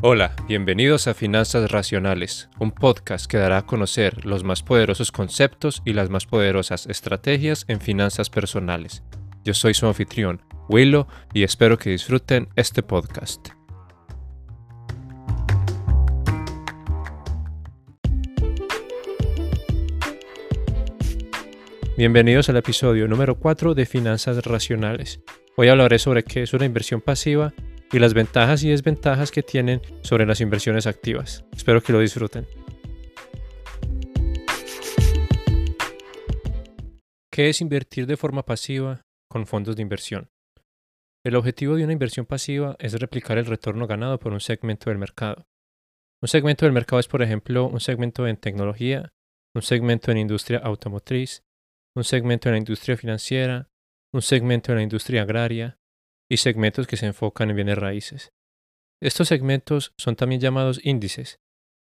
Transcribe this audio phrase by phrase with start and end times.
[0.00, 5.82] Hola, bienvenidos a Finanzas Racionales, un podcast que dará a conocer los más poderosos conceptos
[5.84, 9.02] y las más poderosas estrategias en finanzas personales.
[9.44, 13.48] Yo soy su anfitrión, Willow, y espero que disfruten este podcast.
[21.96, 25.20] Bienvenidos al episodio número 4 de Finanzas Racionales.
[25.56, 27.52] Hoy hablaré sobre qué es una inversión pasiva
[27.92, 31.44] y las ventajas y desventajas que tienen sobre las inversiones activas.
[31.56, 32.46] Espero que lo disfruten.
[37.30, 40.30] ¿Qué es invertir de forma pasiva con fondos de inversión?
[41.24, 44.98] El objetivo de una inversión pasiva es replicar el retorno ganado por un segmento del
[44.98, 45.46] mercado.
[46.20, 49.12] Un segmento del mercado es, por ejemplo, un segmento en tecnología,
[49.54, 51.44] un segmento en industria automotriz,
[51.94, 53.68] un segmento en la industria financiera,
[54.12, 55.78] un segmento en la industria agraria,
[56.30, 58.32] y segmentos que se enfocan en bienes raíces.
[59.02, 61.38] Estos segmentos son también llamados índices.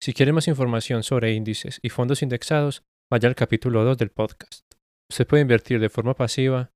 [0.01, 4.63] Si quiere más información sobre índices y fondos indexados, vaya al capítulo 2 del podcast.
[5.09, 6.71] Usted puede invertir de forma pasiva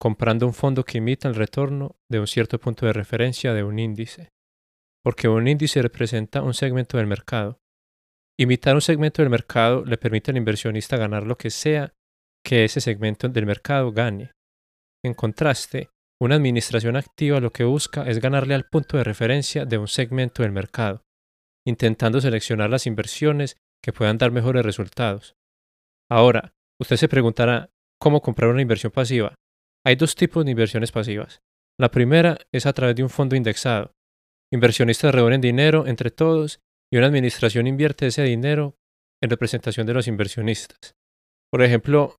[0.00, 3.78] comprando un fondo que imita el retorno de un cierto punto de referencia de un
[3.78, 4.30] índice,
[5.04, 7.58] porque un índice representa un segmento del mercado.
[8.38, 11.92] Imitar un segmento del mercado le permite al inversionista ganar lo que sea
[12.42, 14.32] que ese segmento del mercado gane.
[15.04, 15.90] En contraste,
[16.20, 20.42] una administración activa lo que busca es ganarle al punto de referencia de un segmento
[20.42, 21.02] del mercado,
[21.66, 25.34] intentando seleccionar las inversiones que puedan dar mejores resultados.
[26.10, 29.34] Ahora, usted se preguntará, ¿cómo comprar una inversión pasiva?
[29.84, 31.40] Hay dos tipos de inversiones pasivas.
[31.78, 33.92] La primera es a través de un fondo indexado.
[34.52, 36.60] Inversionistas reúnen dinero entre todos
[36.92, 38.76] y una administración invierte ese dinero
[39.22, 40.96] en representación de los inversionistas.
[41.50, 42.16] Por ejemplo,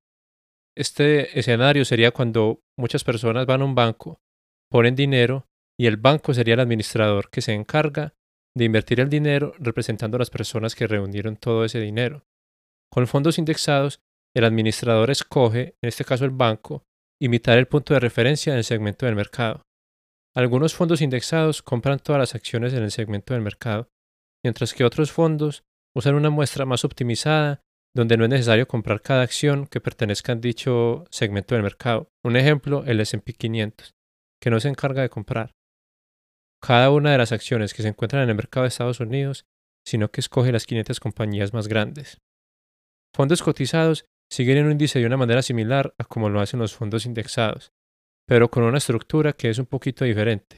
[0.76, 4.22] este escenario sería cuando muchas personas van a un banco,
[4.70, 5.48] ponen dinero
[5.80, 8.14] y el banco sería el administrador que se encarga
[8.56, 12.26] de invertir el dinero representando a las personas que reunieron todo ese dinero.
[12.92, 14.02] Con fondos indexados,
[14.36, 16.84] el administrador escoge, en este caso el banco,
[17.22, 19.62] imitar el punto de referencia en el segmento del mercado.
[20.36, 23.90] Algunos fondos indexados compran todas las acciones en el segmento del mercado,
[24.44, 25.64] mientras que otros fondos
[25.96, 27.62] usan una muestra más optimizada
[27.94, 32.10] donde no es necesario comprar cada acción que pertenezca a dicho segmento del mercado.
[32.24, 33.94] Un ejemplo, el SP 500,
[34.42, 35.52] que no se encarga de comprar
[36.62, 39.46] cada una de las acciones que se encuentran en el mercado de Estados Unidos,
[39.86, 42.20] sino que escoge las 500 compañías más grandes.
[43.16, 47.06] Fondos cotizados siguen un índice de una manera similar a como lo hacen los fondos
[47.06, 47.72] indexados,
[48.28, 50.58] pero con una estructura que es un poquito diferente.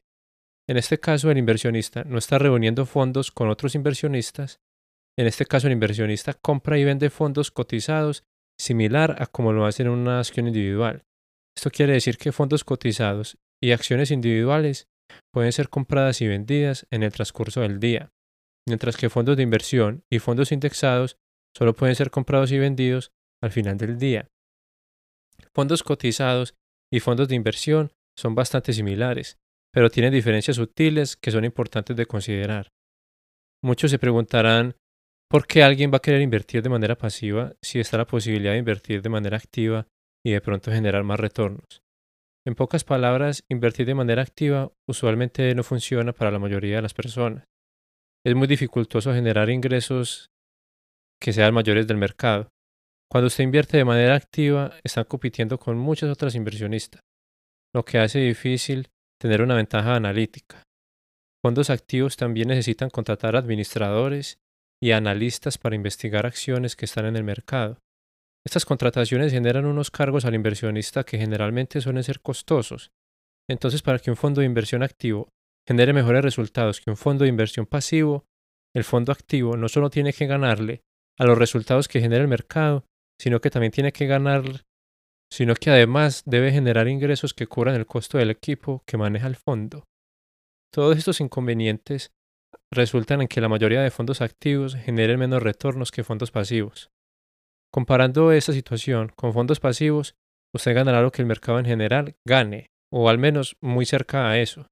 [0.68, 4.60] En este caso, el inversionista no está reuniendo fondos con otros inversionistas,
[5.18, 8.24] en este caso, el inversionista compra y vende fondos cotizados
[8.59, 11.03] similar a como lo hace en una acción individual.
[11.56, 14.88] Esto quiere decir que fondos cotizados y acciones individuales
[15.31, 18.12] pueden ser compradas y vendidas en el transcurso del día,
[18.68, 21.18] mientras que fondos de inversión y fondos indexados
[21.56, 24.30] solo pueden ser comprados y vendidos al final del día.
[25.53, 26.56] Fondos cotizados
[26.91, 29.38] y fondos de inversión son bastante similares,
[29.72, 32.72] pero tienen diferencias sutiles que son importantes de considerar.
[33.63, 34.75] Muchos se preguntarán
[35.34, 38.60] ¿Por qué alguien va a querer invertir de manera pasiva si está la posibilidad de
[38.60, 39.88] invertir de manera activa
[40.24, 41.82] y de pronto generar más retornos?
[42.46, 46.94] En pocas palabras, invertir de manera activa usualmente no funciona para la mayoría de las
[46.94, 47.46] personas.
[48.24, 50.30] Es muy dificultoso generar ingresos
[51.20, 52.50] que sean mayores del mercado.
[53.12, 57.02] Cuando usted invierte de manera activa, está compitiendo con muchas otras inversionistas,
[57.74, 58.90] lo que hace difícil
[59.20, 60.62] tener una ventaja analítica.
[61.44, 64.38] Fondos activos también necesitan contratar administradores
[64.84, 67.80] y analistas para investigar acciones que están en el mercado.
[68.46, 72.92] Estas contrataciones generan unos cargos al inversionista que generalmente suelen ser costosos.
[73.50, 75.30] Entonces, para que un fondo de inversión activo
[75.66, 78.26] genere mejores resultados que un fondo de inversión pasivo,
[78.76, 80.82] el fondo activo no solo tiene que ganarle
[81.18, 82.84] a los resultados que genera el mercado,
[83.18, 84.66] sino que también tiene que ganar,
[85.32, 89.38] sino que además debe generar ingresos que cubran el costo del equipo que maneja el
[89.38, 89.86] fondo.
[90.74, 92.12] Todos estos inconvenientes
[92.75, 96.92] resultan en que la mayoría de fondos activos generen menos retornos que fondos pasivos.
[97.72, 100.16] Comparando esta situación con fondos pasivos,
[100.54, 104.40] usted ganará lo que el mercado en general gane, o al menos muy cerca a
[104.40, 104.68] eso.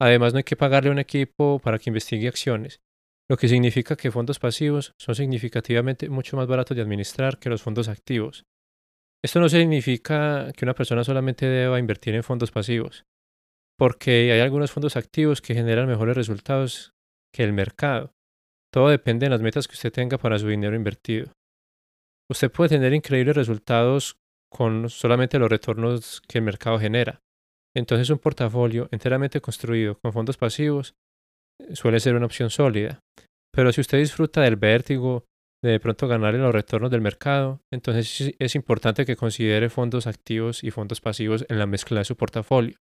[0.00, 2.80] Además, no hay que pagarle a un equipo para que investigue acciones,
[3.28, 7.62] lo que significa que fondos pasivos son significativamente mucho más baratos de administrar que los
[7.62, 8.44] fondos activos.
[9.22, 13.04] Esto no significa que una persona solamente deba invertir en fondos pasivos,
[13.76, 16.92] porque hay algunos fondos activos que generan mejores resultados
[17.32, 18.12] que el mercado.
[18.72, 21.32] Todo depende de las metas que usted tenga para su dinero invertido.
[22.30, 24.18] Usted puede tener increíbles resultados
[24.50, 27.20] con solamente los retornos que el mercado genera.
[27.74, 30.94] Entonces un portafolio enteramente construido con fondos pasivos
[31.72, 33.00] suele ser una opción sólida.
[33.52, 35.24] Pero si usted disfruta del vértigo
[35.62, 40.06] de de pronto ganar en los retornos del mercado, entonces es importante que considere fondos
[40.06, 42.76] activos y fondos pasivos en la mezcla de su portafolio.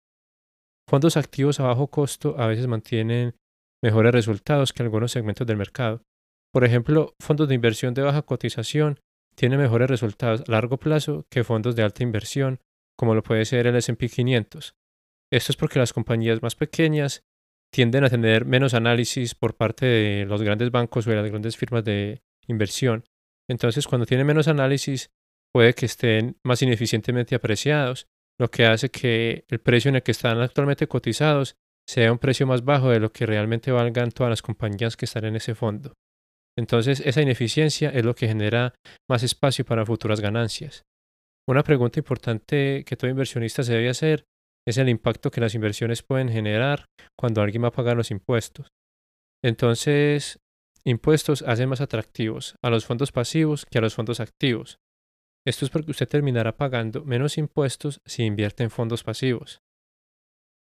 [0.89, 3.35] Fondos activos a bajo costo a veces mantienen
[3.83, 6.03] mejores resultados que algunos segmentos del mercado.
[6.53, 9.01] Por ejemplo, fondos de inversión de baja cotización
[9.35, 12.61] tienen mejores resultados a largo plazo que fondos de alta inversión,
[12.97, 14.77] como lo puede ser el SP 500.
[15.33, 17.25] Esto es porque las compañías más pequeñas
[17.73, 21.57] tienden a tener menos análisis por parte de los grandes bancos o de las grandes
[21.57, 23.05] firmas de inversión.
[23.49, 25.11] Entonces, cuando tienen menos análisis,
[25.53, 28.09] puede que estén más ineficientemente apreciados,
[28.39, 31.57] lo que hace que el precio en el que están actualmente cotizados
[31.89, 35.25] sea un precio más bajo de lo que realmente valgan todas las compañías que están
[35.25, 35.95] en ese fondo.
[36.57, 38.75] Entonces, esa ineficiencia es lo que genera
[39.11, 40.83] más espacio para futuras ganancias.
[41.49, 44.25] Una pregunta importante que todo inversionista se debe hacer
[44.67, 46.87] es el impacto que las inversiones pueden generar
[47.19, 48.69] cuando alguien va a pagar los impuestos.
[49.43, 50.39] Entonces,
[50.85, 54.79] impuestos hacen más atractivos a los fondos pasivos que a los fondos activos.
[55.45, 59.61] Esto es porque usted terminará pagando menos impuestos si invierte en fondos pasivos.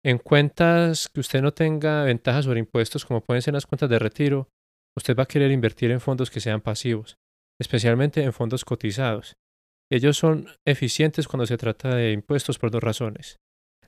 [0.02, 3.99] En cuentas que usted no tenga ventajas sobre impuestos como pueden ser las cuentas de
[3.99, 4.49] retiro,
[4.97, 7.19] usted va a querer invertir en fondos que sean pasivos,
[7.61, 9.35] especialmente en fondos cotizados.
[9.93, 13.37] Ellos son eficientes cuando se trata de impuestos por dos razones.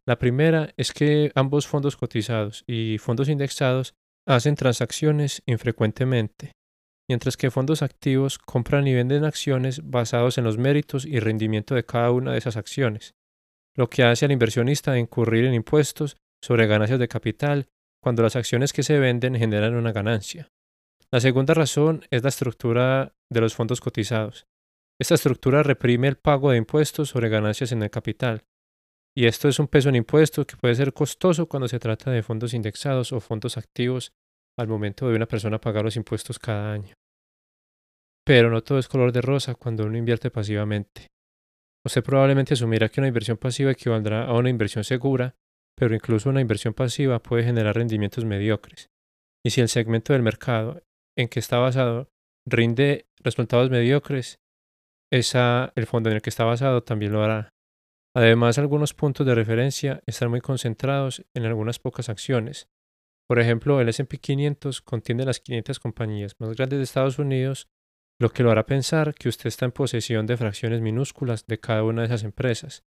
[0.07, 3.95] La primera es que ambos fondos cotizados y fondos indexados
[4.29, 6.53] hacen transacciones infrecuentemente,
[7.09, 11.85] mientras que fondos activos compran y venden acciones basados en los méritos y rendimiento de
[11.85, 13.13] cada una de esas acciones,
[13.77, 17.69] lo que hace al inversionista incurrir en impuestos sobre ganancias de capital
[18.03, 20.51] cuando las acciones que se venden generan una ganancia.
[21.11, 24.47] La segunda razón es la estructura de los fondos cotizados.
[25.01, 28.45] Esta estructura reprime el pago de impuestos sobre ganancias en el capital,
[29.15, 32.23] y esto es un peso en impuestos que puede ser costoso cuando se trata de
[32.23, 34.13] fondos indexados o fondos activos
[34.59, 36.95] al momento de una persona pagar los impuestos cada año.
[38.25, 41.12] Pero no todo es color de rosa cuando uno invierte pasivamente.
[41.85, 45.35] Usted probablemente asumirá que una inversión pasiva equivaldrá a una inversión segura,
[45.77, 48.91] pero incluso una inversión pasiva puede generar rendimientos mediocres.
[49.45, 50.83] Y si el segmento del mercado
[51.17, 52.09] en que está basado
[52.47, 54.39] rinde resultados mediocres,
[55.13, 57.51] esa, el fondo en el que está basado también lo hará.
[58.15, 62.69] Además, algunos puntos de referencia están muy concentrados en algunas pocas acciones.
[63.29, 67.69] Por ejemplo, el SP 500 contiene las 500 compañías más grandes de Estados Unidos,
[68.23, 71.85] lo que lo hará pensar que usted está en posesión de fracciones minúsculas de cada
[71.85, 72.85] una de esas empresas.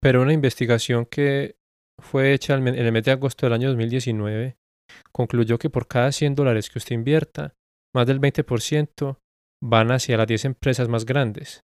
[0.00, 1.56] Pero una investigación que
[2.00, 4.56] fue hecha en el mes de agosto del año 2019
[5.12, 7.54] concluyó que por cada 100 dólares que usted invierta,
[7.94, 9.18] más del 20%
[9.62, 11.64] van hacia las 10 empresas más grandes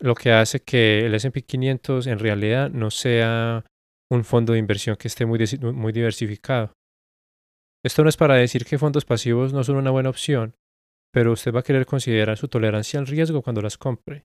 [0.00, 3.64] lo que hace que el SP 500 en realidad no sea
[4.10, 5.38] un fondo de inversión que esté muy,
[5.72, 6.72] muy diversificado.
[7.84, 10.54] Esto no es para decir que fondos pasivos no son una buena opción,
[11.14, 14.24] pero usted va a querer considerar su tolerancia al riesgo cuando las compre,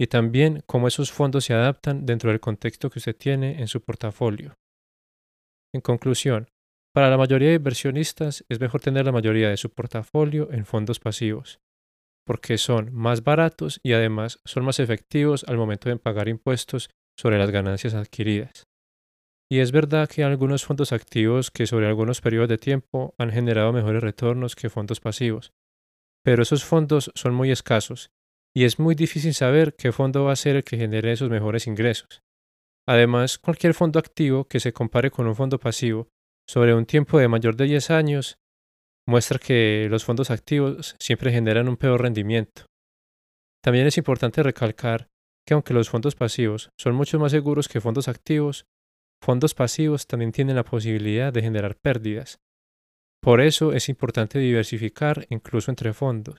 [0.00, 3.80] y también cómo esos fondos se adaptan dentro del contexto que usted tiene en su
[3.80, 4.54] portafolio.
[5.74, 6.46] En conclusión,
[6.94, 11.00] para la mayoría de inversionistas es mejor tener la mayoría de su portafolio en fondos
[11.00, 11.58] pasivos,
[12.24, 17.38] porque son más baratos y además son más efectivos al momento de pagar impuestos sobre
[17.38, 18.68] las ganancias adquiridas.
[19.50, 23.32] Y es verdad que hay algunos fondos activos que sobre algunos periodos de tiempo han
[23.32, 25.52] generado mejores retornos que fondos pasivos,
[26.24, 28.10] pero esos fondos son muy escasos
[28.54, 31.66] y es muy difícil saber qué fondo va a ser el que genere esos mejores
[31.66, 32.22] ingresos.
[32.86, 36.08] Además, cualquier fondo activo que se compare con un fondo pasivo
[36.48, 38.38] sobre un tiempo de mayor de 10 años
[39.06, 42.66] muestra que los fondos activos siempre generan un peor rendimiento.
[43.62, 45.08] También es importante recalcar
[45.46, 48.64] que aunque los fondos pasivos son mucho más seguros que fondos activos,
[49.22, 52.38] fondos pasivos también tienen la posibilidad de generar pérdidas.
[53.22, 56.38] Por eso es importante diversificar incluso entre fondos.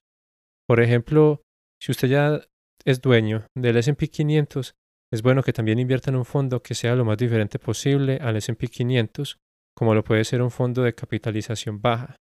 [0.67, 1.41] Por ejemplo,
[1.81, 2.41] si usted ya
[2.85, 4.73] es dueño del SP 500,
[5.13, 8.37] es bueno que también invierta en un fondo que sea lo más diferente posible al
[8.39, 9.37] SP 500,
[9.75, 12.15] como lo puede ser un fondo de capitalización baja.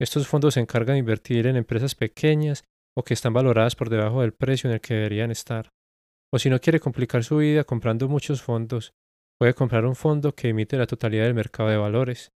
[0.00, 2.64] Estos fondos se encargan de invertir en empresas pequeñas
[2.96, 5.70] o que están valoradas por debajo del precio en el que deberían estar.
[6.32, 8.92] O si no quiere complicar su vida comprando muchos fondos,
[9.38, 12.32] puede comprar un fondo que emite la totalidad del mercado de valores,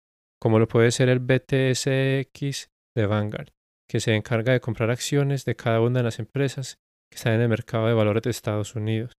[0.45, 3.49] como lo puede ser el BTSX de Vanguard,
[3.89, 6.77] que se encarga de comprar acciones de cada una de las empresas
[7.11, 9.13] que están en el mercado de valores de Estados Unidos.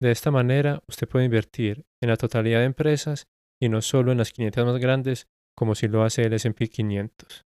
[0.00, 3.26] De esta manera, usted puede invertir en la totalidad de empresas
[3.60, 5.26] y no solo en las 500 más grandes
[5.58, 7.42] como si lo hace el S&P 500.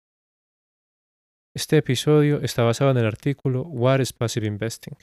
[1.54, 4.96] Este episodio está basado en el artículo What is Passive Investing,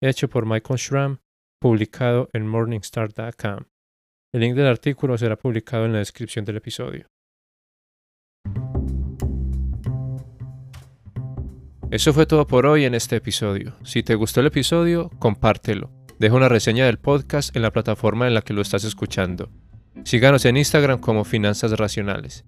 [0.00, 1.18] hecho por Michael Schramm,
[1.60, 3.64] publicado en morningstar.com.
[4.32, 7.08] El link del artículo será publicado en la descripción del episodio.
[11.90, 13.74] Eso fue todo por hoy en este episodio.
[13.82, 15.90] Si te gustó el episodio, compártelo.
[16.20, 19.50] Deja una reseña del podcast en la plataforma en la que lo estás escuchando.
[20.04, 22.44] Síganos en Instagram como Finanzas Racionales.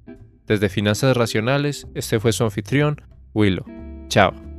[0.46, 3.02] Desde Finanzas Racionales, este fue su anfitrión,
[3.34, 3.64] Willow.
[4.06, 4.51] Chao.